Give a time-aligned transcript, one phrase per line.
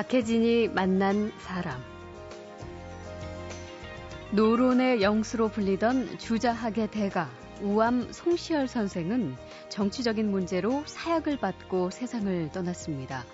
[0.00, 1.78] 박혜진이 만난 사람.
[4.30, 7.28] 노론의 영수로 불리던 주자학의 대가
[7.60, 9.36] 우암 송시열 선생은
[9.68, 13.26] 정치적인 문제로 사약을 받고 세상을 떠났습니다.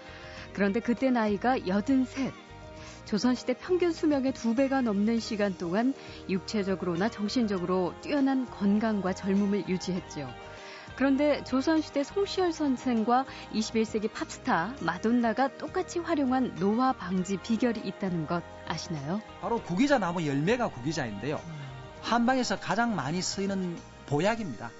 [0.54, 2.32] 그런데 그때 나이가 83.
[3.04, 5.94] 조선시대 평균 수명의 두 배가 넘는 시간 동안
[6.28, 10.28] 육체적으로나 정신적으로 뛰어난 건강과 젊음을 유지했죠.
[10.96, 19.20] 그런데 조선시대 송시열 선생과 21세기 팝스타 마돈나가 똑같이 활용한 노화 방지 비결이 있다는 것 아시나요?
[19.40, 21.38] 바로 구기자 나무 열매가 구기자인데요.
[22.02, 24.70] 한방에서 가장 많이 쓰이는 보약입니다.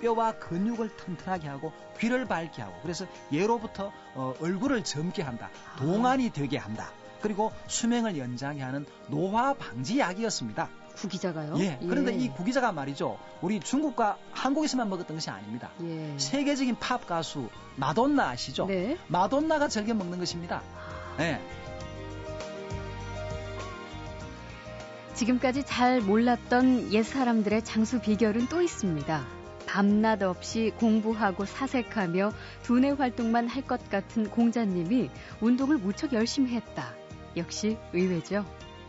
[0.00, 5.50] 뼈와 근육을 튼튼하게 하고 귀를 밝게 하고 그래서 예로부터 어, 얼굴을 젊게 한다.
[5.78, 6.90] 동안이 되게 한다.
[7.20, 10.68] 그리고 수명을 연장하게 하는 노화 방지 약이었습니다.
[10.96, 11.54] 구기자가요?
[11.58, 11.78] 예.
[11.80, 12.16] 그런데 예.
[12.18, 13.18] 이 구기자가 말이죠.
[13.40, 15.70] 우리 중국과 한국에서만 먹었던 것이 아닙니다.
[15.82, 16.14] 예.
[16.18, 18.66] 세계적인 팝 가수 마돈나 아시죠?
[18.66, 18.96] 네.
[19.08, 20.62] 마돈나가 즐겨 먹는 것입니다.
[21.20, 21.40] 예.
[25.14, 29.24] 지금까지 잘 몰랐던 옛 사람들의 장수 비결은 또 있습니다.
[29.66, 36.94] 밤낮 없이 공부하고 사색하며 두뇌 활동만 할 것 같은 공자님이 운동을 무척 열심히 했다.
[37.36, 38.44] 역시 의외죠.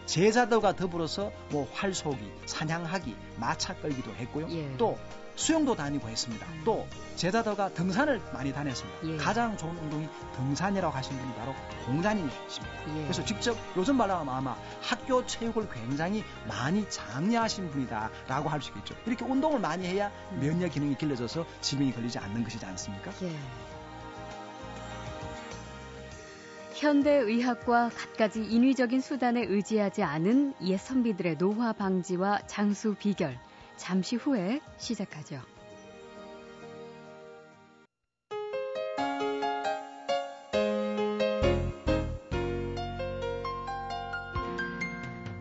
[0.06, 4.48] 제자들과 더불어서 뭐 활쏘기, 사냥하기, 마차 끌기도 했고요.
[4.52, 4.76] 예.
[4.78, 4.98] 또
[5.36, 6.46] 수영도 다니고 했습니다.
[6.48, 6.62] 음.
[6.64, 9.00] 또 제자들과 등산을 많이 다녔습니다.
[9.06, 9.18] 예.
[9.18, 11.54] 가장 좋은 운동이 등산이라고 하시는 분이 바로
[11.86, 12.98] 공자님이십니다.
[12.98, 13.02] 예.
[13.04, 18.96] 그래서 직접 요즘 말로 하면 아마 학교 체육을 굉장히 많이 장려하신 분이다라고 할 수 있겠죠.
[19.06, 20.40] 이렇게 운동을 많이 해야 음.
[20.40, 23.12] 면역 기능이 길러져서 질병이 걸리지 않는 것이지 않습니까?
[23.24, 23.36] 예.
[26.86, 33.36] 현대의학과 갖가지 인위적인 수단에 의지하지 않은 옛 선비들의 노화 방지와 장수 비결.
[33.76, 35.42] 잠시 후에 시작하죠.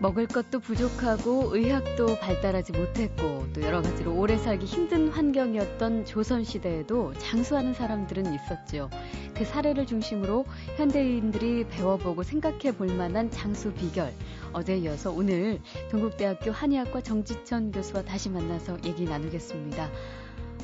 [0.05, 7.73] 먹을 것도 부족하고 의학도 발달하지 못했고 또 여러 가지로 오래 살기 힘든 환경이었던 조선시대에도 장수하는
[7.73, 8.91] 사람들은 있었죠.
[9.35, 10.45] 그 사례를 중심으로
[10.77, 14.13] 현대인들이 배워보고 생각해 볼 만한 장수 비결.
[14.53, 19.89] 어제 이어서 오늘 동국대학교 한의학과 정지천 교수와 다시 만나서 얘기 나누겠습니다.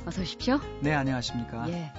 [0.04, 0.60] 어서 오십시오.
[0.82, 1.66] 네, 안녕하십니까.
[1.70, 1.90] 예.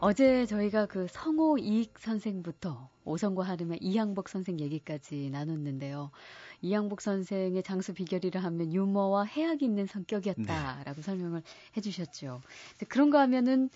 [0.00, 6.10] 어제 저희가 그 성호 이익 선생부터 오성과 하름의 이양복 선생 얘기까지 나눴는데요.
[6.62, 11.02] 이양복 선생의 장수 비결이라 하면 유머와 해악이 있는 성격이었다라고 네.
[11.02, 11.42] 설명을
[11.76, 12.40] 해주셨죠.
[12.88, 13.68] 그런가 하면은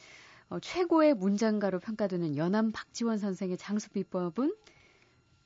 [0.51, 4.55] 어, 최고의 문장가로 평가되는 연암 박지원 선생의 장수 비법은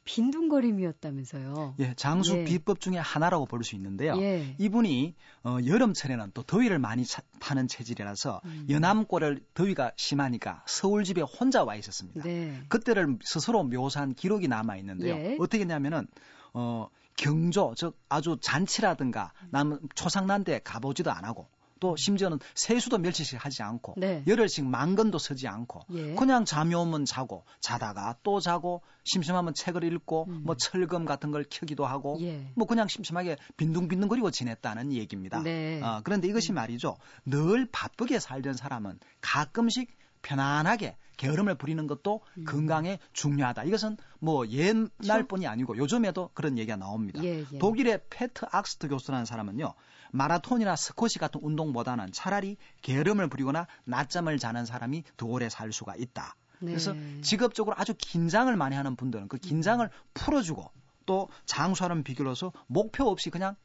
[0.04, 1.74] 빈둥거림이었다면서요.
[1.78, 2.44] 예, 장수 예.
[2.44, 4.16] 비법 중에 하나라고 볼 수 있는데요.
[4.20, 4.56] 예.
[4.58, 5.14] 이분이
[5.44, 8.66] 어, 여름철에는 또 더위를 많이 차, 타는 체질이라서 음.
[8.68, 12.22] 연암골을 더위가 심하니까 서울 집에 혼자 와 있었습니다.
[12.24, 12.60] 네.
[12.68, 15.14] 그때를 스스로 묘사한 기록이 남아 있는데요.
[15.14, 15.36] 예.
[15.38, 16.08] 어떻게 했냐면은
[16.52, 21.46] 어, 경조, 즉 아주 잔치라든가 남 초상난데 가보지도 안 하고
[21.82, 24.22] 또 심지어는 세수도 멸치씩 하지 않고 네.
[24.28, 26.14] 열흘씩 만건도 서지 않고 예.
[26.14, 30.42] 그냥 잠이 오면 자고 자다가 또 자고 심심하면 책을 읽고 음.
[30.44, 32.52] 뭐 철금 같은 걸 켜기도 하고 예.
[32.54, 35.42] 뭐 그냥 심심하게 빈둥빈둥거리고 지냈다는 얘기입니다.
[35.42, 35.82] 네.
[35.82, 36.54] 어, 그런데 이것이 음.
[36.54, 36.96] 말이죠.
[37.26, 39.90] 늘 바쁘게 살던 사람은 가끔씩
[40.22, 42.44] 편안하게 게으름을 부리는 것도 음.
[42.44, 43.64] 건강에 중요하다.
[43.64, 47.22] 이것은 뭐 옛날뿐이 아니고 요즘에도 그런 얘기가 나옵니다.
[47.22, 47.58] 예, 예.
[47.58, 49.74] 독일의 페트 악스트 교수라는 사람은요.
[50.12, 56.34] 마라톤이나 스쿼시 같은 운동보다는 차라리 게으름을 부리거나 낮잠을 자는 사람이 더 오래 살 수가 있다.
[56.60, 56.72] 네.
[56.72, 60.08] 그래서 직업적으로 아주 긴장을 많이 하는 분들은 그 긴장을 음.
[60.14, 60.70] 풀어주고
[61.06, 63.56] 또 장수하는 비결로서 목표 없이 그냥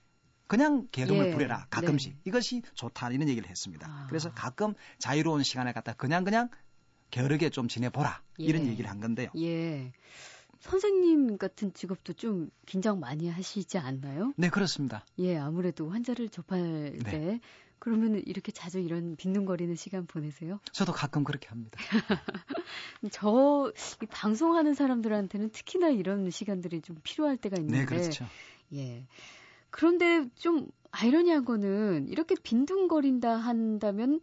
[0.47, 1.31] 그냥 게으름을 예.
[1.31, 2.19] 부려라 가끔씩 네.
[2.25, 3.87] 이것이 좋다 이런 얘기를 했습니다.
[3.89, 4.05] 아.
[4.07, 6.49] 그래서 가끔 자유로운 시간을 갖다 그냥 그냥
[7.11, 8.43] 게으르게 좀 지내보라 예.
[8.43, 9.29] 이런 얘기를 한 건데요.
[9.37, 9.91] 예.
[10.59, 14.33] 선생님 같은 직업도 좀 긴장 많이 하시지 않나요?
[14.37, 15.05] 네, 그렇습니다.
[15.19, 17.11] 예, 아무래도 환자를 접할 네.
[17.11, 17.39] 때
[17.79, 20.59] 그러면 이렇게 자주 이런 빈둥거리는 시간 보내세요?
[20.71, 21.77] 저도 가끔 그렇게 합니다.
[23.11, 23.71] 저
[24.09, 27.79] 방송하는 사람들한테는 특히나 이런 시간들이 좀 필요할 때가 있는데.
[27.79, 28.25] 네, 그렇죠.
[28.73, 29.05] 예.
[29.77, 34.19] 그런데 좀 아이러니한 거는 이렇게 빈둥거린다 한다면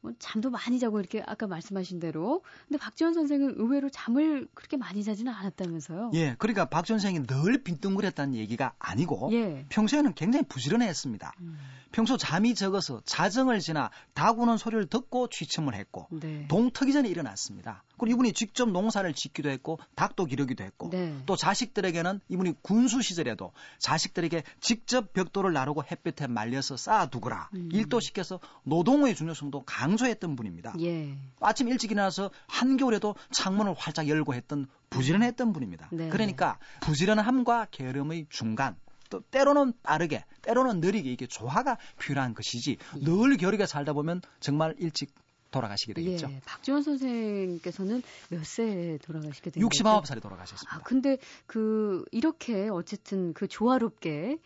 [0.00, 2.42] 뭐 잠도 많이 자고 이렇게 아까 말씀하신 대로.
[2.66, 6.12] 근데 박지원 선생은 의외로 잠을 그렇게 많이 자지는 않았다면서요?
[6.14, 9.66] 예, 그러니까 박지원 선생이 늘 빈둥거렸다는 얘기가 아니고 예.
[9.68, 11.34] 평소에는 굉장히 부지런했습니다.
[11.40, 11.58] 음.
[11.92, 16.46] 평소 잠이 적어서 자정을 지나 다구는 소리를 듣고 취침을 했고 네.
[16.48, 17.84] 동트기 전에 일어났습니다.
[17.98, 21.16] 그리고 이분이 직접 농사를 짓기도 했고 닭도 기르기도 했고 네.
[21.26, 27.68] 또 자식들에게는 이분이 군수 시절에도 자식들에게 직접 벽돌을 나르고 햇볕에 말려서 쌓아두거라 음.
[27.72, 30.74] 일도 시켜서 노동의 중요성도 강조했던 분입니다.
[30.80, 31.16] 예.
[31.40, 35.88] 아침 일찍 일어나서 한겨울에도 창문을 활짝 열고 했던 부지런했던 분입니다.
[35.92, 36.08] 네.
[36.08, 38.76] 그러니까 부지런함과 게으름의 중간
[39.08, 43.04] 또 때로는 빠르게 때로는 느리게 이게 조화가 필요한 것이지 예.
[43.04, 45.14] 늘 겨루게 살다 보면 정말 일찍
[45.50, 46.28] 돌아가시게 되겠죠.
[46.30, 49.68] 예, 박지원 선생께서는 몇 세에 돌아가시게 되죠?
[49.68, 50.76] 69살에 돌아가셨습니다.
[50.76, 54.38] 아, 근데 그 이렇게 어쨌든 그 조화롭게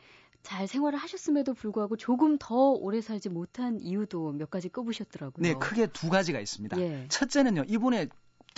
[0.43, 5.43] 잘 생활을 하셨음에도 불구하고 조금 더 오래 살지 못한 이유도 몇 가지 꼽으셨더라고요.
[5.43, 6.81] 네, 크게 두 가지가 있습니다.
[6.81, 7.06] 예.
[7.08, 8.08] 첫째는요, 이분의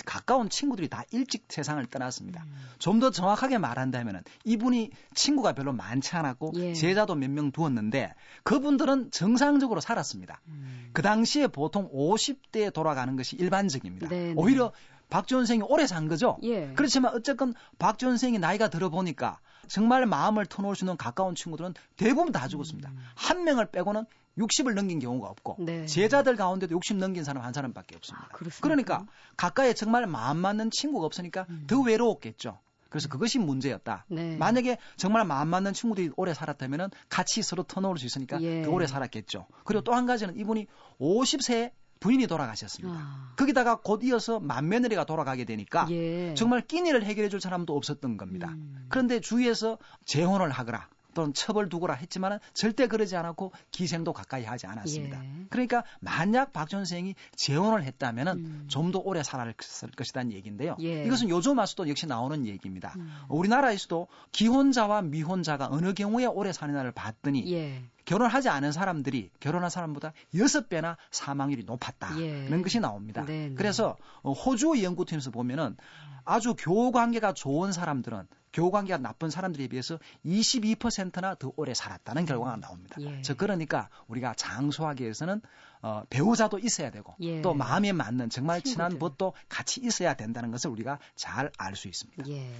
[0.04, 2.44] 가까운 친구들이 다 일찍 세상을 떠났습니다.
[2.44, 2.56] 음.
[2.78, 6.74] 좀더 정확하게 말한다면 이분이 친구가 별로 많지 않았고 예.
[6.74, 10.40] 제자도 몇 명 두었는데 그분들은 정상적으로 살았습니다.
[10.48, 10.90] 음.
[10.92, 14.08] 그 당시에 보통 50대에 돌아가는 것이 일반적입니다.
[14.08, 14.24] 네네.
[14.28, 14.34] 네.
[14.36, 14.72] 오히려
[15.10, 16.38] 박지원 생이 오래 산 거죠.
[16.42, 16.72] 예.
[16.74, 19.38] 그렇지만 어쨌건 박지원 생이 나이가 들어 보니까
[19.68, 22.90] 정말 마음을 터놓을 수 있는 가까운 친구들은 대부분 다 죽었습니다.
[22.90, 22.98] 음.
[23.14, 24.04] 한 명을 빼고는
[24.38, 25.86] 60을 넘긴 경우가 없고 네.
[25.86, 28.28] 제자들 가운데도 60 넘긴 사람 한 사람밖에 없습니다.
[28.30, 29.06] 아, 그러니까
[29.36, 31.64] 가까이에 정말 마음 맞는 친구가 없으니까 음.
[31.66, 32.58] 더 외로웠겠죠.
[32.88, 34.04] 그래서 그것이 문제였다.
[34.08, 34.36] 네.
[34.36, 38.62] 만약에 정말 마음 맞는 친구들이 오래 살았다면 같이 서로 터놓을 수 있으니까 예.
[38.62, 39.46] 더 오래 살았겠죠.
[39.64, 40.66] 그리고 또 한 가지는 이분이
[41.00, 42.98] 50세에 부인이 돌아가셨습니다.
[42.98, 43.32] 아.
[43.36, 46.34] 거기다가 곧 이어서 맏며느리가 돌아가게 되니까 예.
[46.34, 48.48] 정말 끼니를 해결해 줄 사람도 없었던 겁니다.
[48.48, 48.86] 음.
[48.88, 55.24] 그런데 주위에서 재혼을 하거나 또는 처벌 두거라 했지만 절대 그러지 않았고 기생도 가까이 하지 않았습니다.
[55.24, 55.46] 예.
[55.50, 58.64] 그러니까 만약 박 선생이 재혼을 했다면 음.
[58.68, 60.76] 좀더 오래 살았을 것이라는 얘기인데요.
[60.80, 61.04] 예.
[61.04, 62.94] 이것은 요즘 와서도 역시 나오는 얘기입니다.
[62.96, 63.12] 음.
[63.28, 67.82] 우리나라에서도 기혼자와 미혼자가 어느 경우에 오래 사느냐를 봤더니 예.
[68.04, 72.62] 결혼하지 않은 사람들이 결혼한 사람보다 6배나 사망률이 높았다는 예.
[72.62, 73.24] 것이 나옵니다.
[73.24, 73.48] 네네.
[73.50, 73.54] 네.
[73.54, 75.76] 그래서 어, 호주 연구팀에서 보면은
[76.24, 82.56] 아주 교우 관계가 좋은 사람들은 교우 관계가 나쁜 사람들에 비해서 22%나 더 오래 살았다는 결과가
[82.56, 82.96] 나옵니다.
[83.00, 83.22] 예.
[83.22, 85.40] 저 그러니까 우리가 장수하기 위해서는
[85.80, 87.40] 어, 배우자도 있어야 되고 예.
[87.42, 88.72] 또 마음에 맞는 정말 친구들.
[88.72, 92.28] 친한 벗도 같이 있어야 된다는 것을 우리가 잘 알 수 있습니다.
[92.28, 92.50] 예.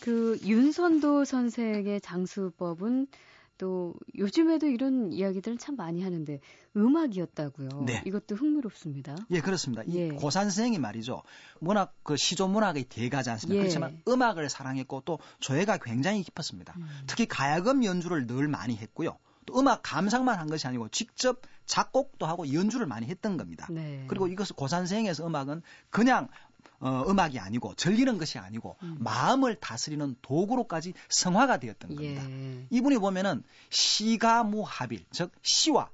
[0.00, 3.06] 그 윤선도 선생의 장수법은
[3.58, 6.40] 또 요즘에도 이런 이야기들은 참 많이 하는데
[6.76, 7.84] 음악이었다고요.
[7.86, 8.02] 네.
[8.04, 9.16] 이것도 흥미롭습니다.
[9.30, 9.82] 예, 그렇습니다.
[9.88, 10.08] 예.
[10.08, 11.22] 이 고산 선생이 말이죠.
[11.60, 13.58] 워낙 그 시조 문학의 대가지 않습니까?
[13.58, 13.60] 예.
[13.62, 16.74] 그렇지만 음악을 사랑했고 또 조예가 굉장히 깊었습니다.
[16.76, 16.86] 음.
[17.06, 19.18] 특히 가야금 연주를 늘 많이 했고요.
[19.46, 23.66] 또 음악 감상만 한 것이 아니고 직접 작곡도 하고 연주를 많이 했던 겁니다.
[23.70, 24.04] 네.
[24.08, 26.28] 그리고 이것을 고산생에서 음악은 그냥
[26.80, 28.96] 어, 음악이 아니고 즐기는 것이 아니고 음.
[29.00, 32.28] 마음을 다스리는 도구로까지 성화가 되었던 겁니다.
[32.28, 32.66] 예.
[32.70, 35.90] 이분이 보면은 시가 무합일, 즉 시와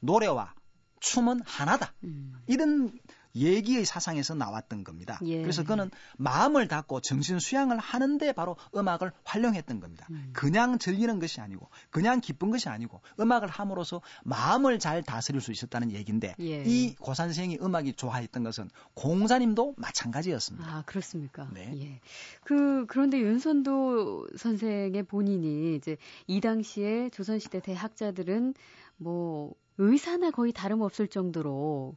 [0.00, 0.54] 노래와
[1.00, 1.92] 춤은 하나다.
[2.04, 2.34] 음.
[2.46, 2.92] 이런
[3.34, 5.18] 얘기의 사상에서 나왔던 겁니다.
[5.24, 5.40] 예.
[5.40, 10.06] 그래서 그는 마음을 닫고 정신 수양을 하는데 바로 음악을 활용했던 겁니다.
[10.10, 10.30] 음.
[10.32, 15.92] 그냥 즐기는 것이 아니고 그냥 기쁜 것이 아니고 음악을 함으로써 마음을 잘 다스릴 수 있었다는
[15.92, 16.64] 얘기인데 예.
[16.64, 20.66] 이 고산생이 음악이 좋아했던 것은 공자님도 마찬가지였습니다.
[20.66, 21.48] 아 그렇습니까?
[21.52, 21.72] 네.
[21.80, 22.00] 예.
[22.44, 25.96] 그 그런데 윤선도 선생의 본인이 이제
[26.26, 28.54] 이 당시에 조선시대 대학자들은
[28.96, 31.96] 뭐 의사나 거의 다름없을 정도로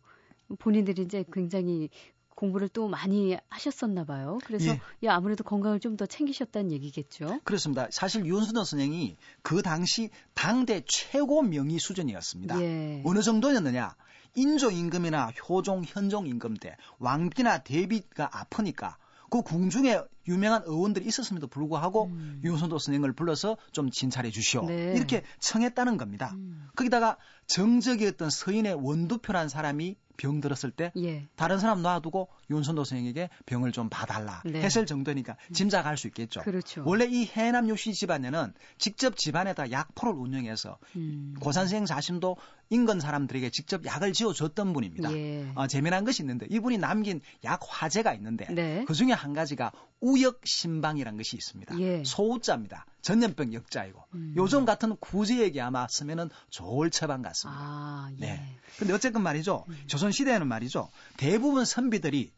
[0.60, 1.90] 본인들이 이제 굉장히
[2.36, 4.40] 공부를 또 많이 하셨었나 봐요.
[4.46, 4.82] 그래서 예.
[5.04, 7.40] 예 아무래도 건강을 좀 더 챙기셨다는 얘기겠죠.
[7.44, 7.88] 그렇습니다.
[7.92, 12.60] 사실 윤순호 선생이 그 당시 당대 최고 명의 수준이었습니다.
[12.62, 13.02] 예.
[13.06, 13.96] 어느 정도였느냐?
[14.36, 18.98] 인조 임금이나 효종, 현종 임금 때 왕비나 대비가 아프니까
[19.30, 22.42] 그 궁중에 유명한 의원들이 있었음에도 불구하고 음.
[22.44, 24.66] 윤선도 선생을 불러서 좀 진찰해 주시오.
[24.66, 24.94] 네.
[24.96, 26.32] 이렇게 청했다는 겁니다.
[26.36, 26.68] 음.
[26.76, 31.28] 거기다가 정적이었던 서인의 원두표라는 사람이 병 들었을 때 예.
[31.36, 34.62] 다른 사람 놔두고 윤선도 선생에게 병을 좀 봐달라 네.
[34.62, 36.42] 했을 정도니까 짐작할 수 있겠죠.
[36.42, 36.84] 그렇죠.
[36.86, 41.36] 원래 이 해남 요시 집안에는 직접 집안에다 약포를 운영해서 음.
[41.40, 42.38] 고산 선생 자신도
[42.70, 45.12] 인근 사람들에게 직접 약을 지어줬던 분입니다.
[45.14, 45.52] 예.
[45.56, 48.84] 어, 재미난 것이 있는데 이분이 남긴 약 화제가 있는데 네.
[48.86, 49.72] 그 중에 한 가지가
[50.04, 51.80] 우역신방이라는 것이 있습니다.
[51.80, 52.04] 예.
[52.06, 52.86] 소우자입니다.
[53.02, 54.34] 전염병 역자이고 음.
[54.36, 57.60] 요즘 같은 구제액이 아마 쓰면은 좋을 처방 같습니다.
[57.62, 58.26] 아, 예.
[58.26, 58.58] 네.
[58.78, 59.64] 근데 어쨌든 말이죠.
[59.70, 59.84] 음.
[59.88, 60.90] 조선 시대에는 말이죠.
[61.18, 62.32] 대부분 선비들이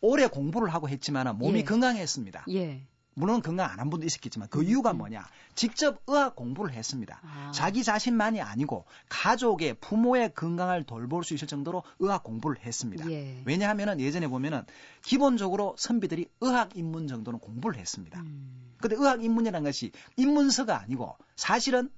[0.00, 1.64] 오래 공부를 하고 했지만 몸이 예.
[1.64, 2.46] 건강했습니다.
[2.50, 2.86] 예.
[3.18, 4.98] 물론 건강 안 한 분도 있었겠지만 그 이유가 음.
[4.98, 5.26] 뭐냐?
[5.54, 7.20] 직접 의학 공부를 했습니다.
[7.22, 7.50] 아.
[7.52, 13.10] 자기 자신만이 아니고 가족의 부모의 건강을 돌볼 수 있을 정도로 의학 공부를 했습니다.
[13.10, 13.42] 예.
[13.44, 14.62] 왜냐하면 예전에 보면은
[15.02, 18.20] 기본적으로 선비들이 의학 입문 정도는 공부를 했습니다.
[18.20, 18.74] 음.
[18.80, 21.90] 근데 의학 입문이라는 것이 입문서가 아니고 사실은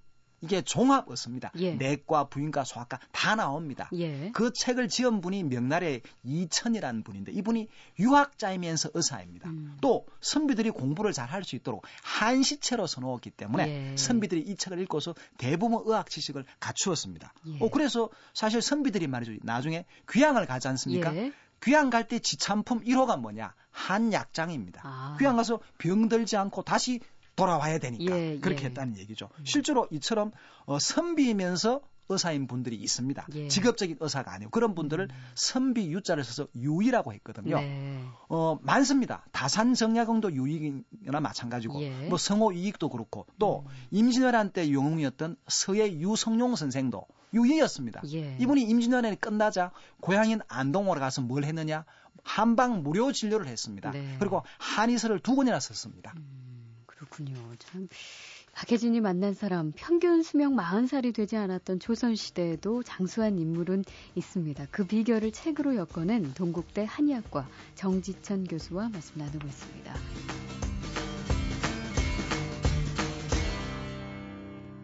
[0.42, 1.50] 이게 종합 의습니다.
[1.58, 1.74] 예.
[1.74, 3.88] 내과, 부인과, 소아과 다 나옵니다.
[3.94, 4.30] 예.
[4.32, 7.68] 그 책을 지은 분이 명나라의 이천이라는 분인데 이분이
[7.98, 9.48] 유학자이면서 의사입니다.
[9.50, 9.76] 음.
[9.80, 13.96] 또 선비들이 공부를 잘 할 수 있도록 한시체로 써놓았기 때문에 예.
[13.96, 17.32] 선비들이 이 책을 읽고서 대부분 의학 지식을 갖추었습니다.
[17.46, 17.58] 예.
[17.60, 19.32] 어, 그래서 사실 선비들이 말이죠.
[19.42, 21.14] 나중에 귀향을 가지 않습니까?
[21.16, 21.32] 예.
[21.62, 23.54] 귀향 갈 때 지참품 1호가 뭐냐?
[23.70, 24.80] 한약장입니다.
[24.84, 25.16] 아.
[25.18, 27.00] 귀향 가서 병들지 않고 다시
[27.40, 28.66] 돌아와야 되니까 예, 그렇게 예.
[28.68, 29.28] 했다는 얘기죠.
[29.38, 29.44] 음.
[29.44, 30.30] 실제로 이처럼
[30.66, 31.80] 어, 선비면서
[32.10, 33.26] 의사인 분들이 있습니다.
[33.34, 33.48] 예.
[33.48, 35.16] 직업적인 의사가 아니고 그런 분들을 음.
[35.34, 37.60] 선비 유자를 써서 유의라고 했거든요.
[37.60, 38.04] 네.
[38.28, 39.24] 어, 많습니다.
[39.30, 42.08] 다산 정약용도 유익이나 마찬가지고 예.
[42.08, 43.72] 뭐 성호 이익도 그렇고 또 음.
[43.92, 48.02] 임진왜란 때 영웅이었던 서예 유성룡 선생도 유의였습니다.
[48.12, 48.36] 예.
[48.40, 49.70] 이분이 임진왜란이 끝나자
[50.00, 51.84] 고향인 안동으로 가서 뭘 했느냐?
[52.22, 53.92] 한방 무료 진료를 했습니다.
[53.92, 54.16] 네.
[54.18, 56.12] 그리고 한의서를 두 권이나 썼습니다.
[56.16, 56.49] 음.
[57.00, 57.34] 그렇군요.
[57.58, 57.88] 참
[58.52, 63.84] 박혜진이 만난 사람 평균 수명 40살이 되지 않았던 조선 시대에도 장수한 인물은
[64.16, 64.66] 있습니다.
[64.70, 69.94] 그 비결을 책으로 엮어낸 동국대 한의학과 정지천 교수와 말씀 나누고 있습니다.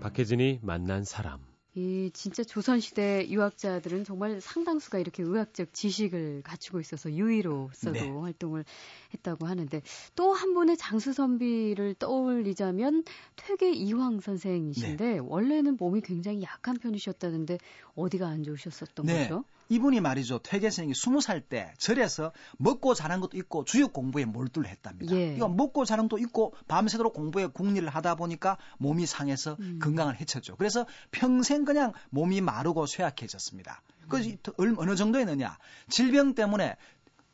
[0.00, 7.92] 박혜진이 만난 사람 이 진짜 조선시대 유학자들은 정말 상당수가 이렇게 의학적 지식을 갖추고 있어서 유의로서도
[7.92, 8.22] 네.
[8.22, 8.64] 활동을
[9.12, 9.82] 했다고 하는데
[10.14, 13.04] 또 한 분의 장수 선비를 떠올리자면
[13.36, 15.18] 퇴계 이황 선생이신데 네.
[15.18, 17.58] 원래는 몸이 굉장히 약한 편이셨다는데
[17.94, 19.18] 어디가 안 좋으셨었던 네.
[19.18, 19.44] 거죠?
[19.68, 20.38] 이분이 말이죠.
[20.38, 25.14] 퇴계생이 20살 때 절에서 먹고 자란 것도 있고 주역 공부에 몰두를 했답니다.
[25.14, 25.34] 예.
[25.34, 29.78] 그러니까 먹고 자란 것도 있고 밤새도록 공부에 국리를 하다 보니까 몸이 상해서 음.
[29.82, 30.56] 건강을 해쳤죠.
[30.56, 33.82] 그래서 평생 그냥 몸이 마르고 쇠약해졌습니다.
[34.08, 34.18] 그
[34.60, 34.76] 음.
[34.78, 35.58] 어느 정도였느냐?
[35.88, 36.76] 질병 때문에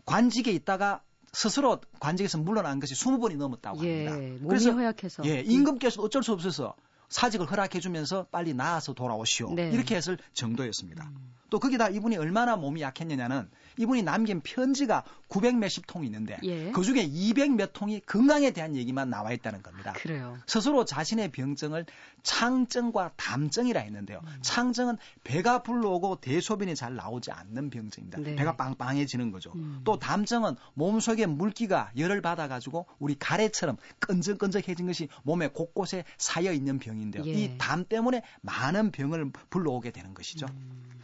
[0.05, 4.43] 관직에 있다가 스스로 관직에서 물러난 것이 20번이 넘었다고 예, 합니다.
[4.43, 5.25] 몸이 그래서 허약해서.
[5.27, 6.75] 예, 임금께서 어쩔 수 없어서
[7.09, 9.55] 사직을 허락해주면서 빨리 나아서 돌아오시오.
[9.55, 9.71] 네.
[9.71, 11.05] 이렇게 했을 정도였습니다.
[11.05, 11.35] 음.
[11.53, 16.71] 또 거기다 이분이 얼마나 몸이 약했느냐는 이분이 남긴 편지가 900 몇십 통이 있는데 예.
[16.73, 19.93] 그 중에 200 몇 통이 건강에 대한 얘기만 나와 있다는 겁니다.
[19.93, 20.39] 그래요.
[20.47, 21.85] 스스로 자신의 병증을
[22.23, 24.23] 창증과 담증이라 했는데요.
[24.25, 24.39] 음.
[24.41, 28.19] 창증은 배가 불러오고 대소변이 잘 나오지 않는 병증입니다.
[28.21, 28.35] 네.
[28.35, 29.53] 배가 빵빵해지는 거죠.
[29.55, 29.83] 음.
[29.85, 36.79] 또 담증은 몸속에 물기가 열을 받아 가지고 우리 가래처럼 끈적끈적해진 것이 몸에 곳곳에 쌓여 있는
[36.79, 37.25] 병인데요.
[37.27, 37.31] 예.
[37.31, 40.47] 이담 때문에 많은 병을 불러오게 되는 것이죠.
[40.47, 41.02] 음.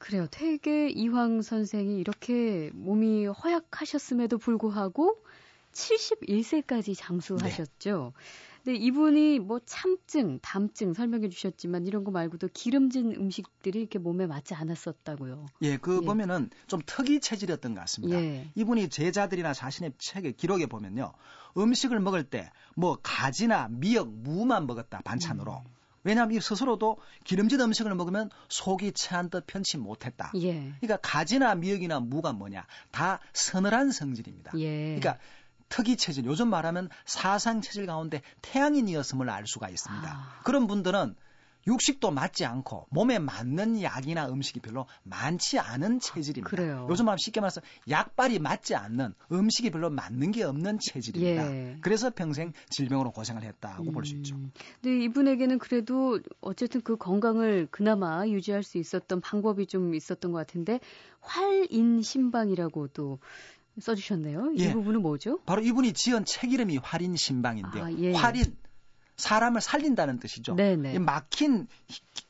[0.00, 0.26] 그래요.
[0.30, 5.22] 퇴계 이황 선생이 이렇게 몸이 허약하셨음에도 불구하고
[5.72, 8.12] 71세까지 장수하셨죠.
[8.16, 8.24] 네.
[8.64, 14.54] 근데 이분이 뭐 참증, 담증 설명해 주셨지만 이런 거 말고도 기름진 음식들이 이렇게 몸에 맞지
[14.54, 15.46] 않았었다고요.
[15.62, 16.06] 예, 그 예.
[16.06, 18.20] 보면은 좀 특이 체질이었던 것 같습니다.
[18.20, 18.50] 예.
[18.54, 21.12] 이분이 제자들이나 자신의 책에 기록에 보면요.
[21.56, 25.52] 음식을 먹을 때 뭐 가지나 미역, 무만 먹었다 반찬으로.
[25.52, 25.79] 음.
[26.02, 30.32] 왜냐하면 이 스스로도 기름진 음식을 먹으면 속이 체한 듯 편치 못했다.
[30.36, 30.72] 예.
[30.80, 34.52] 그러니까 가지나 미역이나 무가 뭐냐 다 서늘한 성질입니다.
[34.58, 34.98] 예.
[34.98, 35.18] 그러니까
[35.68, 40.08] 특이 체질, 요즘 말하면 사상 체질 가운데 태양인이었음을 알 수가 있습니다.
[40.08, 40.42] 아.
[40.42, 41.14] 그런 분들은
[41.66, 46.48] 육식도 맞지 않고 몸에 맞는 약이나 음식이 별로 많지 않은 체질입니다.
[46.48, 46.86] 그래요.
[46.90, 51.52] 요즘 말 쉽게 말해서 약발이 맞지 않는 음식이 별로 맞는 게 없는 체질입니다.
[51.52, 51.76] 예.
[51.80, 53.92] 그래서 평생 질병으로 고생을 했다고 음.
[53.92, 54.36] 볼수 있죠.
[54.80, 60.80] 근데 이분에게는 그래도 어쨌든 그 건강을 그나마 유지할 수 있었던 방법이 좀 있었던 것 같은데
[61.20, 63.18] 활인신방이라고도
[63.78, 64.52] 써주셨네요.
[64.56, 64.72] 이 예.
[64.72, 65.38] 부분은 뭐죠?
[65.46, 67.84] 바로 이분이 지은 책 이름이 활인신방인데요.
[67.84, 68.12] 아, 예.
[68.12, 68.56] 활인
[69.20, 70.54] 사람을 살린다는 뜻이죠.
[70.54, 70.98] 네네.
[70.98, 71.68] 막힌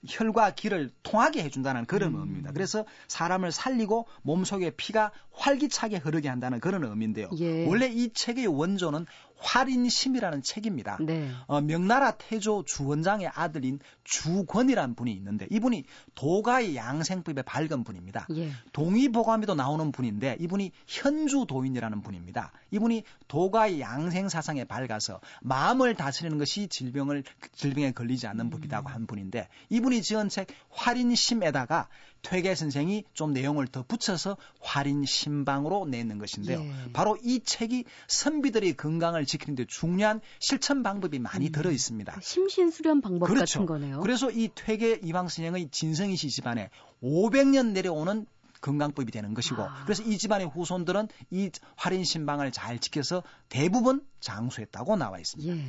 [0.06, 2.20] 혈과 기를 통하게 해준다는 그런 음.
[2.20, 2.52] 의미입니다.
[2.52, 7.30] 그래서 사람을 살리고 몸속에 피가 활기차게 흐르게 한다는 그런 의미인데요.
[7.38, 7.66] 예.
[7.66, 9.06] 원래 이 책의 원조는
[9.40, 10.98] 활인심이라는 책입니다.
[11.00, 11.30] 네.
[11.46, 18.26] 어, 명나라 태조 주원장의 아들인 주권이라는 분이 있는데 이분이 도가의 양생법에 밝은 분입니다.
[18.36, 18.52] 예.
[18.72, 22.52] 동의보감에도 나오는 분인데 이분이 현주도인이라는 분입니다.
[22.70, 28.50] 이분이 도가의 양생 사상에 밝아서 마음을 다스리는 것이 질병을 질병에 걸리지 않는 음.
[28.50, 31.88] 법이라고 한 분인데 이분이 지은 책 활인심에다가
[32.22, 36.60] 퇴계 선생이 좀 내용을 더 붙여서 활인 신방으로 내는 것인데요.
[36.60, 36.92] 예.
[36.92, 41.52] 바로 이 책이 선비들의 건강을 지키는 데 중요한 실천 방법이 많이 음.
[41.52, 42.20] 들어 있습니다.
[42.22, 43.60] 심신 수련 방법 그렇죠.
[43.60, 44.00] 같은 거네요.
[44.00, 46.70] 그래서 이 퇴계 이방 선생의 진성이 씨 집안에
[47.02, 48.26] 500년 내려오는
[48.60, 49.84] 건강법이 되는 것이고 아.
[49.84, 55.56] 그래서 이 집안의 후손들은 이 활인 신방을 잘 지켜서 대부분 장수했다고 나와 있습니다.
[55.56, 55.64] 예.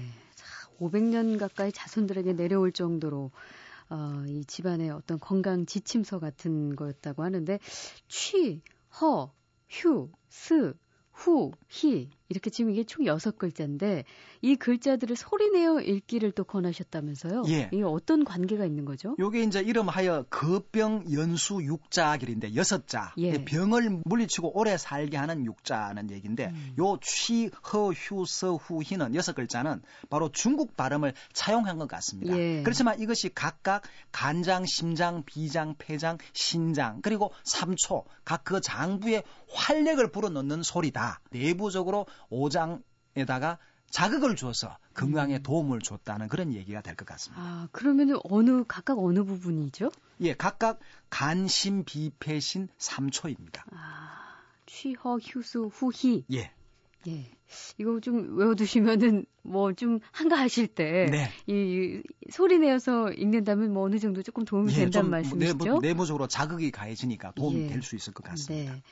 [0.79, 3.31] 500년 가까이 자손들에게 내려올 정도로
[3.91, 7.59] 어, 이 집안의 어떤 건강 지침서 같은 거였다고 하는데
[8.07, 8.61] 취,
[9.01, 9.33] 허,
[9.69, 10.73] 휴, 스,
[11.11, 14.03] 후, 히 이렇게 지금 이게 총 여섯 글자인데
[14.41, 17.43] 이 글자들을 소리내어 읽기를 또 권하셨다면서요?
[17.47, 17.69] 예.
[17.71, 19.15] 이게 어떤 관계가 있는 거죠?
[19.19, 23.13] 요게 이제 이름하여 거병 연수 육자길인데 여섯 자.
[23.17, 23.43] 예.
[23.45, 26.75] 병을 물리치고 오래 살게 하는 육자는 얘기인데 음.
[26.79, 32.37] 요 취, 허, 휴, 서, 후, 희는 여섯 글자는 바로 중국 발음을 차용한 것 같습니다.
[32.37, 32.63] 예.
[32.63, 39.23] 그렇지만 이것이 각각 간장, 심장, 비장, 폐장, 신장 그리고 삼초 각 그 장부에
[39.53, 41.21] 활력을 불어넣는 소리다.
[41.29, 43.57] 내부적으로 오장에다가
[43.89, 45.43] 자극을 줘서 건강에 음.
[45.43, 47.43] 도움을 줬다는 그런 얘기가 될 것 같습니다.
[47.43, 49.91] 아, 그러면 어느 각각 어느 부분이죠?
[50.21, 53.65] 예, 각각 간심, 비폐신, 삼초입니다.
[53.71, 54.35] 아,
[54.65, 56.25] 취허, 휴수, 후희.
[56.31, 56.51] 예.
[57.07, 57.31] 예.
[57.79, 62.03] 이거 좀 외워두시면은 뭐 좀 한가하실 때이 네.
[62.29, 65.57] 소리 내어서 읽는다면 뭐 어느 정도 조금 도움이 예, 된다는 말씀이시죠?
[65.65, 67.67] 내부, 내부적으로 자극이 가해지니까 도움이 예.
[67.67, 68.73] 될수 있을 것 같습니다.
[68.75, 68.83] 네.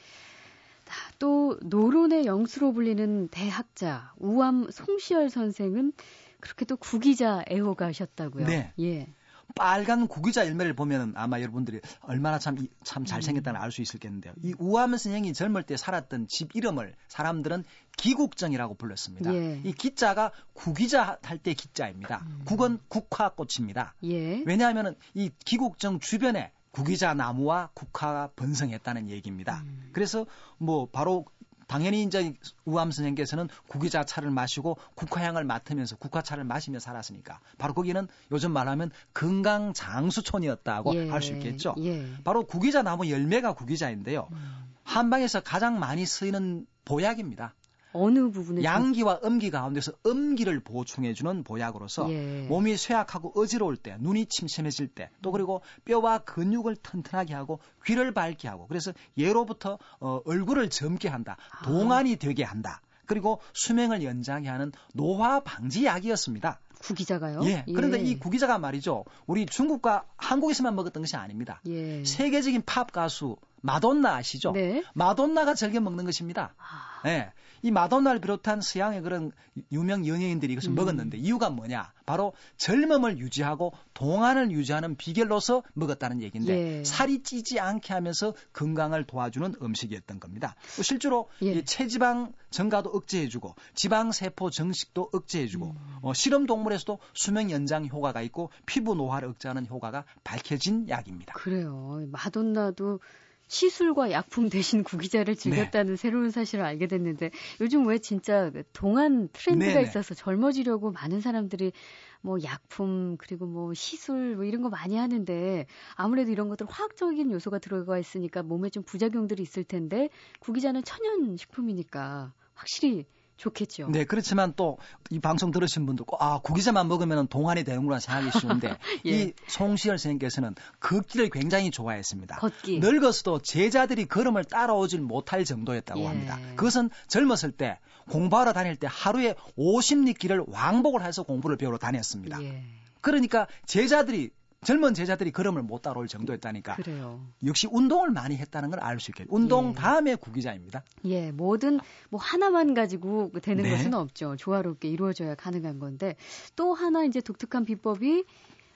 [1.18, 5.94] 또 노론의 영수로 불리는 대학자 우암 송시열 선생은
[6.40, 8.46] 그렇게 또 구기자 애호가셨다고요.
[8.46, 8.74] 네.
[8.80, 9.08] 예.
[9.56, 13.64] 빨간 구기자 열매를 보면 아마 여러분들이 얼마나 참, 참 잘생겼다는 음.
[13.64, 14.34] 알수 있을 겠는데요.
[14.44, 17.64] 이 우암 선생이 젊을 때 살았던 집 이름을 사람들은
[17.98, 19.34] 기국정이라고 불렀습니다.
[19.34, 19.60] 예.
[19.64, 22.24] 이 기자가 구기자 할 때 기자입니다.
[22.28, 22.42] 음.
[22.46, 23.96] 국은 국화꽃입니다.
[24.04, 24.44] 예.
[24.46, 29.62] 왜냐하면 이 기국정 주변에 구기자 나무와 국화가 번성했다는 얘기입니다.
[29.66, 29.90] 음.
[29.92, 30.26] 그래서
[30.58, 31.26] 뭐 바로
[31.68, 32.34] 당연히 이제
[32.66, 39.74] 우암 선생께서는 구기자 차를 마시고 국화향을 맡으면서 국화차를 마시며 살았으니까 바로 거기는 요즘 말하면 건강
[39.74, 41.76] 장수촌이었다고 예, 할수 있겠죠.
[41.80, 42.08] 예.
[42.24, 44.28] 바로 구기자 나무 열매가 구기자인데요.
[44.32, 44.74] 음.
[44.84, 47.54] 한방에서 가장 많이 쓰이는 보약입니다.
[47.94, 52.46] 어느 부분에 양기와 음기 가운데서 음기를 보충해 주는 보약으로서 예.
[52.48, 58.48] 몸이 쇠약하고 어지러울 때, 눈이 침침해질 때, 또 그리고 뼈와 근육을 튼튼하게 하고 귀를 밝게
[58.48, 61.66] 하고 그래서 예로부터 어, 얼굴을 젊게 한다, 아.
[61.66, 62.82] 동안이 되게 한다.
[63.06, 66.60] 그리고 수명을 연장해 하는 노화 방지 약이었습니다.
[66.80, 67.42] 구기자가요?
[67.46, 67.66] 예.
[67.66, 68.04] 그런데 예.
[68.04, 69.04] 이 구기자가 말이죠.
[69.26, 71.60] 우리 중국과 한국에서만 먹었던 것이 아닙니다.
[71.68, 72.06] 예.
[72.06, 74.52] 세계적인 팝 가수 마돈나 아시죠?
[74.52, 74.84] 네.
[74.94, 76.54] 마돈나가 즐겨 먹는 것입니다.
[76.58, 77.08] 아.
[77.10, 77.32] 예.
[77.62, 79.32] 이 마돈나를 비롯한 서양의 그런
[79.72, 80.76] 유명 연예인들이 이것을 음.
[80.76, 81.92] 먹었는데 이유가 뭐냐?
[82.06, 86.84] 바로 젊음을 유지하고 동안을 유지하는 비결로서 먹었다는 얘기인데 예.
[86.84, 90.56] 살이 찌지 않게 하면서 건강을 도와주는 음식이었던 겁니다.
[90.82, 91.64] 실제로 예.
[91.64, 95.98] 체지방 증가도 억제해주고 지방 세포 정식도 억제해주고 음.
[96.02, 101.34] 어, 실험 동물에서도 수명 연장 효과가 있고 피부 노화를 억제하는 효과가 밝혀진 약입니다.
[101.34, 102.08] 그래요.
[102.12, 103.00] 마돈나도
[103.50, 105.98] 시술과 약품 대신 구기자를 즐겼다는 네.
[105.98, 109.82] 새로운 사실을 알게 됐는데 요즘 왜 진짜 동안 트렌드가 네네.
[109.82, 111.74] 있어서 젊어지려고 많은 사람들이
[112.22, 117.58] 뭐 약품 그리고 뭐 시술 뭐 이런 거 많이 하는데 아무래도 이런 것들 화학적인 요소가
[117.58, 120.10] 들어가 있으니까 몸에 좀 부작용들이 있을 텐데
[120.40, 123.08] 구기자는 천연 식품이니까 확실히
[123.40, 123.90] 좋겠죠.
[123.90, 124.78] 네, 그렇지만 또
[125.12, 129.10] 이 방송 들으신 분도 꼭, 아, 구기자만 먹으면 동안이 되는구나 생각이 쉬운데, 예.
[129.10, 132.38] 이 송시열 선생님께서는 걷기를 굉장히 좋아했습니다.
[132.38, 132.80] 걷기.
[132.80, 136.06] 늙어서도 제자들이 걸음을 따라오질 못할 정도였다고 예.
[136.06, 136.40] 합니다.
[136.56, 142.42] 그것은 젊었을 때 공부하러 다닐 때 하루에 50리길을 왕복을 해서 공부를 배우러 다녔습니다.
[142.44, 142.64] 예.
[143.02, 144.30] 그러니까 제자들이
[144.66, 146.76] 젊은 제자들이 걸음을 못 따라올 정도였다니까.
[146.76, 147.22] 그래요.
[147.46, 149.30] 역시 운동을 많이 했다는 걸 알 수 있겠죠.
[149.34, 149.74] 운동 예.
[149.74, 150.84] 다음에 구기자입니다.
[151.06, 153.72] 예, 뭐든 뭐 하나만 가지고 되는 네.
[153.72, 154.36] 것은 없죠.
[154.36, 156.16] 조화롭게 이루어져야 가능한 건데
[156.56, 158.26] 또 하나 이제 독특한 비법이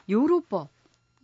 [0.10, 0.70] 요로법.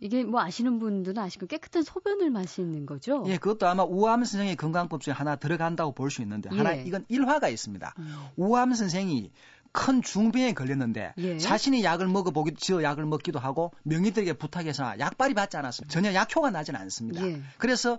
[0.02, 3.22] 이게 뭐 아시는 분들은 아시고 깨끗한 소변을 마시는 거죠?
[3.26, 6.56] 예, 그것도 아마 우암 선생의 건강법 중에 하나 들어간다고 볼 수 있는데 예.
[6.56, 7.94] 하나 이건 일화가 있습니다.
[7.98, 8.14] 음.
[8.36, 9.30] 우암 선생이
[9.72, 11.38] 큰 중병에 걸렸는데 예.
[11.38, 15.92] 자신이 약을 먹어보기도 저 약을 먹기도 하고 명의들에게 부탁해서 약발이 받지 않았습니다.
[15.92, 17.24] 전혀 약효가 나진 않습니다.
[17.24, 17.40] 예.
[17.58, 17.98] 그래서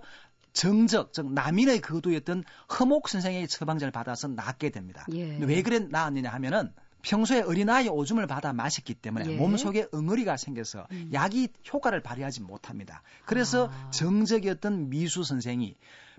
[0.52, 2.44] 정적, 즉 남인의 거두였던
[2.78, 5.06] 허목 선생의 처방전을 받아서 낫게 됩니다.
[5.12, 5.38] 예.
[5.38, 9.36] 왜 그래 나았느냐 하면은 평소에 어린아이 오줌을 받아 마셨기 때문에 예.
[9.36, 11.10] 몸속에 응어리가 생겨서 음.
[11.12, 13.02] 약이 효과를 발휘하지 못합니다.
[13.26, 13.90] 그래서 아.
[13.90, 15.76] 정적이었던 미수 선생이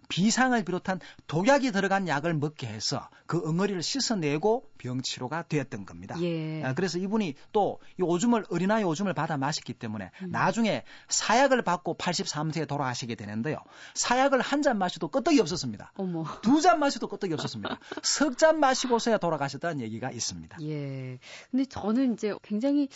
[0.09, 6.15] 비상을 비롯한 독약이 들어간 약을 먹게 해서 그 응어리를 씻어내고 병치료가 되었던 겁니다.
[6.21, 6.63] 예.
[6.63, 10.31] 아, 그래서 이분이 또 이 오줌을 어린아이 오줌을 받아 마셨기 때문에 음.
[10.31, 13.57] 나중에 사약을 받고 83세에 돌아가시게 되는데요.
[13.93, 15.91] 사약을 한 잔 마셔도 끄떡이 없었습니다.
[16.41, 17.79] 두 잔 마셔도 끄떡이 없었습니다.
[18.03, 20.57] 석 잔 마시고서야 돌아가셨다는 얘기가 있습니다.
[20.61, 21.19] 예.
[21.51, 22.87] 근데 저는 이제 굉장히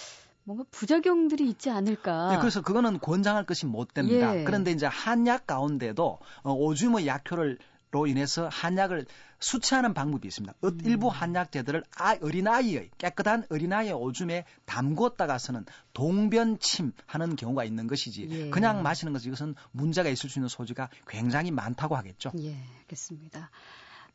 [0.47, 2.31] 뭔가 부작용들이 있지 않을까.
[2.31, 4.33] 네, 그래서 그거는 권장할 것이 못 됩니다.
[4.33, 4.45] 예.
[4.45, 7.57] 그런데 이제 한약 가운데도 어, 오줌의 약효를
[7.89, 9.05] 로 인해서 한약을
[9.39, 10.53] 수치하는 방법이 있습니다.
[10.61, 10.79] 음.
[10.83, 18.49] 일부 한약재들을 아, 어린아이의 깨끗한 어린아이의 오줌에 담궜다가서는 동변침 하는 경우가 있는 것이지 예.
[18.49, 22.33] 그냥 마시는 것이 이것은 문제가 있을 수 있는 소지가 굉장히 많다고 하겠죠.
[22.39, 23.49] 예, 알겠습니다.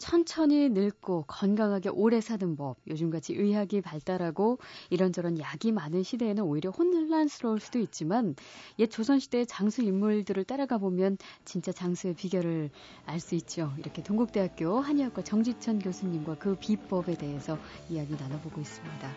[0.02, 4.58] 천천히 늙고 건강하게 오래 사는 법, 요즘같이 의학이 발달하고
[4.90, 8.34] 이런저런 약이 많은 시대에는 오히려 혼란스러울 수도 있지만
[8.80, 12.70] 옛 조선시대의 장수 인물들을 따라가 보면 진짜 장수의 비결을
[13.06, 13.72] 알 수 있죠.
[13.78, 17.56] 이렇게 동국대학교 한의학과 정지천 교수님과 그 비법에 대해서
[17.88, 19.08] 이야기 나눠보고 있습니다.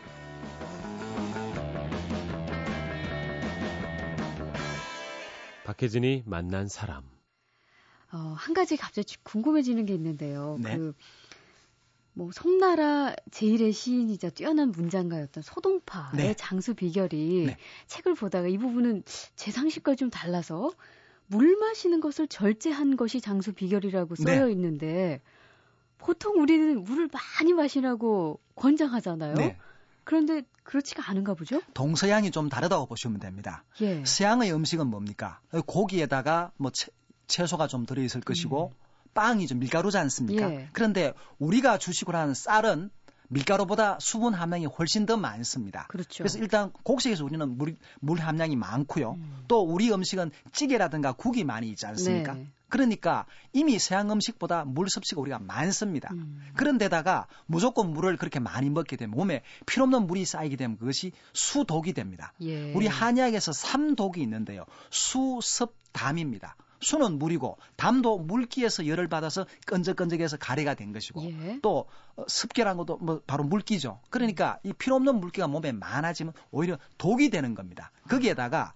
[5.63, 7.14] 박혜진이 만난 사람.
[8.15, 10.57] 어, 한 가지 갑자기 궁금해지는 게 있는데요.
[10.61, 10.77] 네.
[10.77, 10.93] 그,
[12.13, 16.33] 뭐, 송나라 제1의 시인이자 뛰어난 문장가였던 소동파의 네.
[16.35, 17.57] 장수 비결이 네.
[17.87, 19.03] 책을 보다가 이 부분은
[19.35, 20.71] 제 상식과 좀 달라서
[21.27, 24.51] 물 마시는 것을 절제한 것이 장수 비결이라고 써여 네.
[24.53, 25.21] 있는데
[25.97, 29.33] 보통 우리는 물을 많이 마시라고 권장하잖아요.
[29.33, 29.57] 네.
[30.05, 31.61] 그런데 그렇지가 않은가 보죠?
[31.73, 33.65] 동서양이 좀 다르다고 보시면 됩니다.
[33.81, 34.05] 예.
[34.05, 35.41] 서양의 음식은 뭡니까?
[35.65, 36.91] 고기에다가 뭐 채,
[37.27, 38.85] 채소가 좀 들어있을 것이고 음.
[39.13, 40.51] 빵이 좀 밀가루지 않습니까?
[40.51, 40.69] 예.
[40.73, 42.89] 그런데 우리가 주식으로 하는 쌀은
[43.29, 45.87] 밀가루보다 수분 함량이 훨씬 더 많습니다.
[45.87, 46.23] 그렇죠.
[46.23, 49.13] 그래서 일단 곡식에서 우리는 물, 물 함량이 많고요.
[49.13, 49.43] 음.
[49.47, 52.33] 또 우리 음식은 찌개라든가 국이 많이 있지 않습니까?
[52.33, 52.47] 네.
[52.67, 56.09] 그러니까 이미 서양 음식보다 물 섭취가 우리가 많습니다.
[56.13, 56.41] 음.
[56.55, 62.33] 그런데다가 무조건 물을 그렇게 많이 먹게 되면 몸에 필요없는 물이 쌓이게 되면 그것이 수독이 됩니다.
[62.41, 62.73] 예.
[62.73, 64.65] 우리 한의학에서 삼독이 있는데요.
[64.89, 66.55] 수, 섭, 담입니다.
[66.81, 71.59] 수는 물이고 담도 물기에서 열을 받아서 끈적끈적해서 가래가 된 것이고 예.
[71.61, 71.85] 또
[72.15, 73.99] 어, 습기라는 것도 뭐 바로 물기죠.
[74.09, 77.91] 그러니까 이 필요 없는 물기가 몸에 많아지면 오히려 독이 되는 겁니다.
[78.09, 78.73] 거기에다가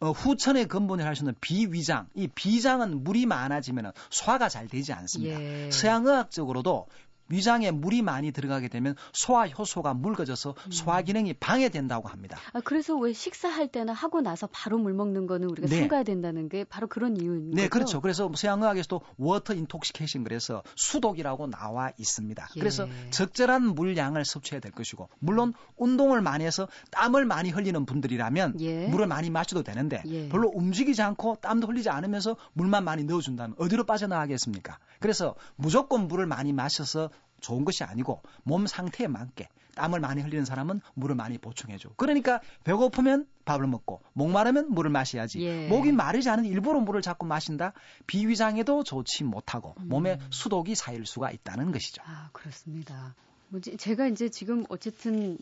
[0.00, 5.40] 어, 후천의 근본을 할 수 있는 비위장, 이 비장은 물이 많아지면 소화가 잘 되지 않습니다.
[5.40, 5.70] 예.
[5.70, 6.86] 서양의학적으로도
[7.30, 10.70] 위장에 물이 많이 들어가게 되면 소화 효소가 묽어져서 음.
[10.70, 12.38] 소화 기능이 방해된다고 합니다.
[12.52, 15.80] 아, 그래서 왜 식사할 때나 하고 나서 바로 물 먹는 거는 우리가 네.
[15.80, 17.70] 삼가야 된다는 게 바로 그런 이유인 네, 거죠?
[17.70, 18.00] 그렇죠.
[18.00, 22.48] 그래서 서양의학에서도 water intoxication 그래서 수독이라고 나와 있습니다.
[22.56, 22.60] 예.
[22.60, 28.86] 그래서 적절한 물량을 섭취해야 될 것이고 물론 운동을 많이 해서 땀을 많이 흘리는 분들이라면 예.
[28.88, 30.28] 물을 많이 마셔도 되는데 예.
[30.28, 34.78] 별로 움직이지 않고 땀도 흘리지 않으면서 물만 많이 넣어준다면 어디로 빠져나가겠습니까?
[34.98, 37.10] 그래서 무조건 물을 많이 마셔서
[37.40, 41.90] 좋은 것이 아니고 몸 상태에 맞게 땀을 많이 흘리는 사람은 물을 많이 보충해줘.
[41.96, 45.40] 그러니까 배고프면 밥을 먹고 목마르면 물을 마셔야지.
[45.40, 45.68] 예.
[45.68, 47.72] 목이 마르지 않은 일부러 물을 자꾸 마신다.
[48.06, 49.88] 비위장에도 좋지 못하고 음.
[49.88, 52.02] 몸에 수독이 쌓일 수가 있다는 것이죠.
[52.04, 53.14] 아 그렇습니다.
[53.48, 55.38] 뭐지 제가 이제 지금 어쨌든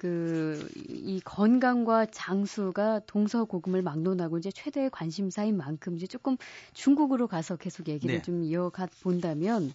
[0.00, 6.38] 그, 이 건강과 장수가 동서고금을 막론하고 이제 최대의 관심사인 만큼 이제 조금
[6.72, 8.22] 중국으로 가서 계속 얘기를 네.
[8.22, 9.70] 좀 이어가 본다면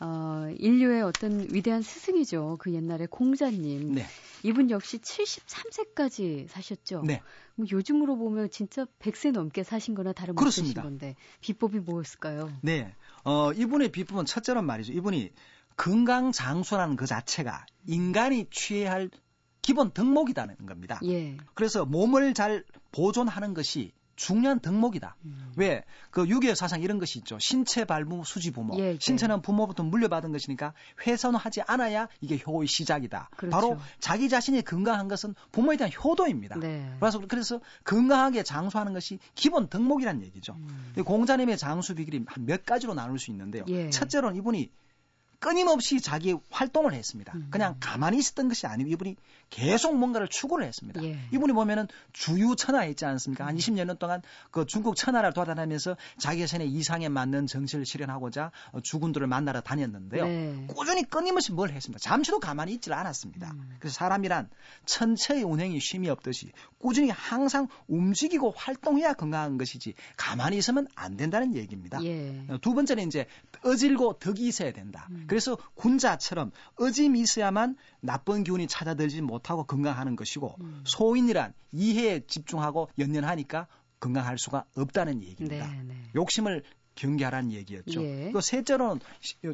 [0.00, 2.56] 어, 인류의 어떤 위대한 스승이죠.
[2.58, 3.94] 그 옛날에 공자님.
[3.94, 4.06] 네.
[4.42, 7.02] 이분 역시 73세까지 사셨죠.
[7.04, 7.20] 네.
[7.54, 12.50] 뭐 요즘으로 보면 진짜 100세 넘게 사신 거나 다름없으신 건데 비법이 뭐였을까요?
[12.62, 12.94] 네.
[13.24, 14.92] 어, 이분의 비법은 첫째로 말이죠.
[14.92, 15.30] 이분이
[15.76, 19.10] 건강 장수라는 그 자체가 인간이 취해야 할
[19.62, 20.98] 기본 덕목이라는 겁니다.
[21.04, 21.36] 예.
[21.54, 25.16] 그래서 몸을 잘 보존하는 것이 중요한 덕목이다.
[25.24, 25.52] 음.
[25.56, 25.82] 왜?
[26.10, 27.38] 그 유교 사상 이런 것이 있죠.
[27.38, 28.78] 신체 발부 수지 부모.
[28.78, 28.98] 예, 예.
[29.00, 30.74] 신체는 부모부터 물려받은 것이니까
[31.06, 33.30] 훼손하지 않아야 이게 효의 시작이다.
[33.34, 33.50] 그렇죠.
[33.50, 36.58] 바로 자기 자신이 건강한 것은 부모에 대한 효도입니다.
[36.58, 36.94] 네.
[37.00, 40.52] 그래서 그래서 건강하게 장수하는 것이 기본 덕목이란 얘기죠.
[40.52, 40.92] 음.
[41.02, 43.64] 공자님의 장수 비결이 한 몇 가지로 나눌 수 있는데요.
[43.68, 43.88] 예.
[43.90, 44.70] 첫째로는 이분이
[45.40, 47.32] 끊임없이 자기 활동을 했습니다.
[47.34, 47.48] 음.
[47.50, 49.16] 그냥 가만히 있었던 것이 아니고 이분이
[49.48, 51.02] 계속 뭔가를 추구를 했습니다.
[51.02, 51.18] 예.
[51.32, 53.46] 이분이 보면은 주유 천하 있지 않습니까?
[53.46, 59.62] 한 20년 동안 그 중국 천하를 돌아다니면서 자기 자신의 이상에 맞는 정치를 실현하고자 주군들을 만나러
[59.62, 60.24] 다녔는데요.
[60.24, 60.66] 네.
[60.68, 61.98] 꾸준히 끊임없이 뭘 했습니다.
[61.98, 63.50] 잠시도 가만히 있질 않았습니다.
[63.50, 63.76] 음.
[63.80, 64.50] 그래서 사람이란
[64.84, 72.02] 천체의 운행이 쉼이 없듯이 꾸준히 항상 움직이고 활동해야 건강한 것이지 가만히 있으면 안 된다는 얘기입니다.
[72.04, 72.46] 예.
[72.60, 73.26] 두 번째는 이제
[73.64, 75.08] 어질고 덕이 있어야 된다.
[75.10, 75.26] 음.
[75.30, 80.82] 그래서 군자처럼 어짐이 있어야만 나쁜 기운이 찾아들지 못하고 건강하는 것이고 음.
[80.84, 83.68] 소인이란 이해에 집중하고 연연하니까
[84.00, 85.66] 건강할 수가 없다는 얘기입니다.
[85.68, 85.94] 네, 네.
[86.16, 86.64] 욕심을
[86.96, 88.02] 경계하라는 얘기였죠.
[88.02, 88.30] 예.
[88.32, 89.00] 그 셋째로는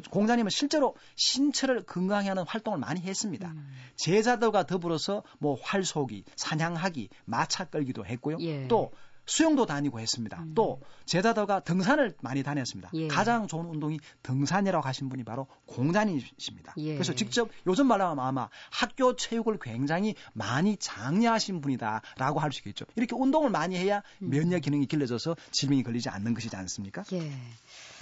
[0.09, 3.49] 공자님은 실제로 신체를 건강히 하는 활동을 많이 했습니다.
[3.49, 3.71] 음.
[3.95, 8.37] 제자들과 더불어서 뭐 활쏘기, 사냥하기, 마차 끌기도 했고요.
[8.41, 8.67] 예.
[8.67, 8.91] 또
[9.27, 10.41] 수영도 다니고 했습니다.
[10.41, 10.53] 음.
[10.55, 12.89] 또 제자들과 등산을 많이 다녔습니다.
[12.93, 13.07] 예.
[13.07, 16.73] 가장 좋은 운동이 등산이라고 하신 분이 바로 공자님이십니다.
[16.77, 16.93] 예.
[16.93, 22.85] 그래서 직접 요즘 말로 하면 아마 학교 체육을 굉장히 많이 장려하신 분이다라고 할 수 있겠죠.
[22.95, 24.29] 이렇게 운동을 많이 해야 음.
[24.29, 27.03] 면역 기능이 길러져서 질병이 걸리지 않는 것이지 않습니까?
[27.11, 27.31] 예.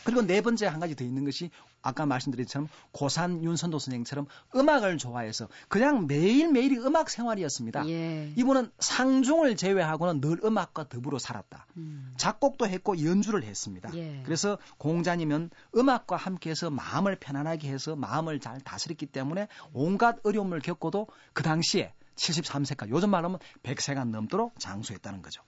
[0.05, 1.49] 그리고 네 번째 한 가지 더 있는 것이
[1.81, 7.87] 아까 말씀드린 것처럼 고산 윤선도 선생처럼 음악을 좋아해서 그냥 매일매일이 음악 생활이었습니다.
[7.89, 8.31] 예.
[8.35, 11.67] 이분은 상중을 제외하고는 늘 음악과 더불어 살았다.
[11.77, 12.13] 음.
[12.17, 13.89] 작곡도 했고 연주를 했습니다.
[13.95, 14.21] 예.
[14.23, 21.43] 그래서 공자님은 음악과 함께해서 마음을 편안하게 해서 마음을 잘 다스렸기 때문에 온갖 어려움을 겪고도 그
[21.43, 25.41] 당시에 73세까지 요즘 말하면 100세가 넘도록 장수했다는 거죠.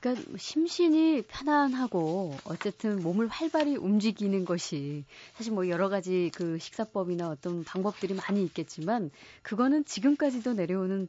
[0.00, 7.64] 그러니까 심신이 편안하고 어쨌든 몸을 활발히 움직이는 것이 사실 뭐 여러 가지 그 식사법이나 어떤
[7.64, 9.10] 방법들이 많이 있겠지만
[9.42, 11.08] 그거는 지금까지도 내려오는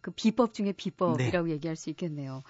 [0.00, 1.54] 그 비법 중에 비법이라고 네.
[1.54, 2.42] 얘기할 수 있겠네요.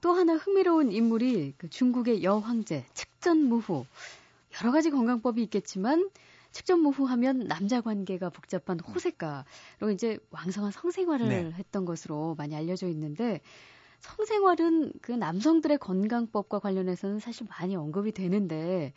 [0.00, 3.86] 또 하나 흥미로운 인물이 그 중국의 여황제 측전무후
[4.60, 6.08] 여러 가지 건강법이 있겠지만
[6.54, 11.52] 측전무후 하면 남자 관계가 복잡한 호색가로 이제 왕성한 성생활을 네.
[11.52, 13.40] 했던 것으로 많이 알려져 있는데
[14.00, 18.92] 성생활은 그 남성들의 건강법과 관련해서는 사실 많이 언급이 되는데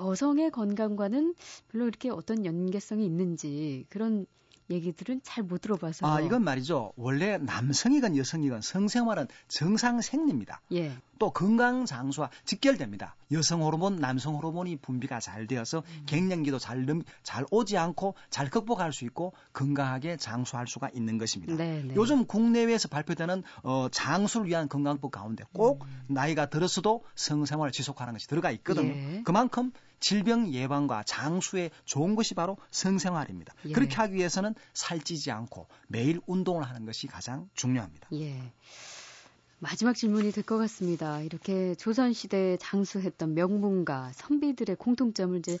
[0.00, 1.34] 여성의 건강과는
[1.68, 4.26] 별로 이렇게 어떤 연계성이 있는지 그런
[4.70, 6.06] 얘기들은 잘 못 들어봐서.
[6.06, 6.92] 아, 이건 말이죠.
[6.96, 10.60] 원래 남성이건 여성이건 성생활은 정상 생리입니다.
[10.72, 10.92] 예.
[11.18, 13.16] 또 건강 장수와 직결됩니다.
[13.32, 16.02] 여성 호르몬, 남성 호르몬이 분비가 잘 되어서 음.
[16.06, 16.86] 갱년기도 잘,
[17.22, 21.56] 잘 오지 않고 잘 극복할 수 있고 건강하게 장수할 수가 있는 것입니다.
[21.56, 21.82] 네네.
[21.88, 21.94] 네.
[21.94, 26.04] 요즘 국내외에서 발표되는 어, 장수를 위한 건강법 가운데 꼭 음.
[26.06, 28.88] 나이가 들었어도 성생활을 지속하는 것이 들어가 있거든요.
[28.88, 29.22] 예.
[29.24, 33.54] 그만큼 질병 예방과 장수에 좋은 것이 바로 성생활입니다.
[33.66, 33.72] 예.
[33.72, 38.08] 그렇게 하기 위해서는 살찌지 않고 매일 운동을 하는 것이 가장 중요합니다.
[38.14, 38.52] 예.
[39.60, 41.20] 마지막 질문이 될 것 같습니다.
[41.22, 45.58] 이렇게 조선시대에 장수했던 명문가, 선비들의 공통점을 이제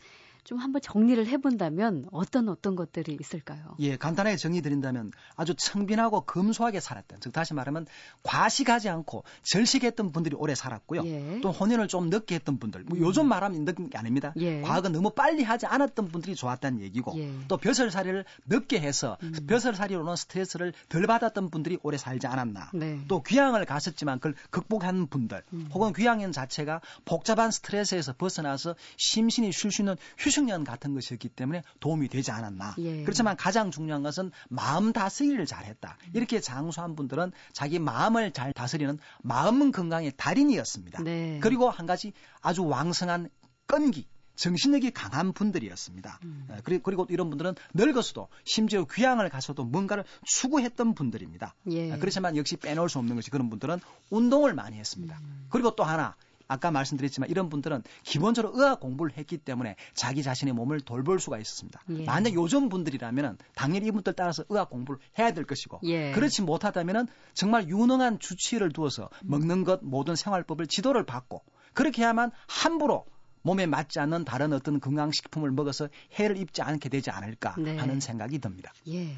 [0.48, 3.76] 좀 한번 정리를 해본다면 어떤 어떤 것들이 있을까요?
[3.80, 7.84] 예, 간단하게 정리 드린다면 아주 청빈하고 검소하게 살았던, 즉 다시 말하면
[8.22, 11.04] 과식하지 않고 절식했던 분들이 오래 살았고요.
[11.04, 11.40] 예.
[11.42, 13.28] 또 혼연을 좀 늦게 했던 분들, 뭐 요즘 음.
[13.28, 14.32] 말하면 늦은 게 아닙니다.
[14.38, 14.62] 예.
[14.62, 17.30] 과거 너무 빨리 하지 않았던 분들이 좋았다는 얘기고, 예.
[17.48, 19.32] 또 벼슬살이를 늦게 해서 음.
[19.34, 22.70] 그 벼슬살이로는 스트레스를 덜 받았던 분들이 오래 살지 않았나.
[22.72, 23.00] 네.
[23.06, 25.68] 또 귀향을 갔었지만 그걸 극복한 분들, 음.
[25.74, 31.64] 혹은 귀향인 자체가 복잡한 스트레스에서 벗어나서 심신이 쉴 수 있는 휴식 청년 같은 것이었기 때문에
[31.80, 32.76] 도움이 되지 않았나.
[32.78, 33.02] 예.
[33.02, 35.98] 그렇지만 가장 중요한 것은 마음 다스리를 잘했다.
[36.14, 41.02] 이렇게 장수한 분들은 자기 마음을 잘 다스리는 마음 건강의 달인이었습니다.
[41.02, 41.40] 네.
[41.42, 43.30] 그리고 한 가지 아주 왕성한
[43.66, 44.06] 끈기.
[44.36, 46.20] 정신력이 강한 분들이었습니다.
[46.22, 46.46] 음.
[46.52, 51.56] 예, 그리고 이런 분들은 늙어서도 심지어 귀향을 가서도 뭔가를 추구했던 분들입니다.
[51.72, 51.90] 예.
[51.90, 51.98] 예.
[51.98, 55.18] 그렇지만 역시 빼놓을 수 없는 것이 그런 분들은 운동을 많이 했습니다.
[55.20, 55.48] 음.
[55.50, 56.14] 그리고 또 하나
[56.48, 61.80] 아까 말씀드렸지만 이런 분들은 기본적으로 의학 공부를 했기 때문에 자기 자신의 몸을 돌볼 수가 있었습니다.
[61.90, 62.04] 예.
[62.04, 66.12] 만약 요즘 분들이라면 당연히 이분들 따라서 의학 공부를 해야 될 것이고 예.
[66.12, 71.42] 그렇지 못하다면 정말 유능한 주치의를 두어서 먹는 것 모든 생활법을 지도를 받고
[71.74, 73.04] 그렇게 해야만 함부로
[73.42, 77.76] 몸에 맞지 않는 다른 어떤 건강식품을 먹어서 해를 입지 않게 되지 않을까 네.
[77.76, 78.72] 하는 생각이 듭니다.
[78.88, 79.16] 예.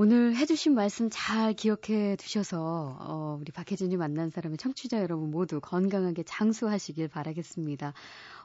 [0.00, 6.22] 오늘 해주신 말씀 잘 기억해 두셔서 어, 우리 박혜진이 만난 사람의 청취자 여러분 모두 건강하게
[6.22, 7.94] 장수하시길 바라겠습니다.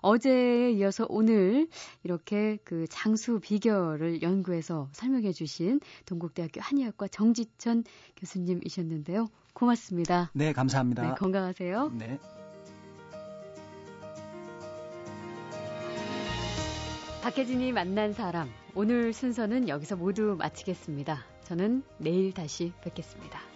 [0.01, 1.67] 어제에 이어서 오늘
[2.01, 7.83] 이렇게 그 장수 비결을 연구해서 설명해 주신 동국대학교 한의학과 정지천
[8.17, 9.27] 교수님이셨는데요.
[9.53, 10.31] 고맙습니다.
[10.33, 11.07] 네, 감사합니다.
[11.07, 11.91] 네, 건강하세요.
[11.99, 12.19] 네.
[17.21, 21.32] 박혜진이 만난 사람 오늘 순서는 여기서 모두 마치겠습니다.
[21.43, 23.52] 저는 내일 다시 뵙겠습니다.